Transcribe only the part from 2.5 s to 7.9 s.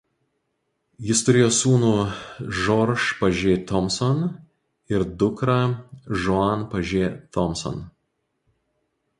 George Paget Thomson ir dukrą Joan Paget Thomson.